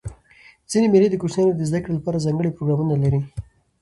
ځيني 0.69 0.87
مېلې 0.93 1.07
د 1.09 1.15
کوچنيانو 1.21 1.57
د 1.57 1.61
زدهکړي 1.69 1.93
له 1.95 2.01
پاره 2.05 2.23
ځانګړي 2.25 2.49
پروګرامونه 2.55 2.95
لري. 3.03 3.21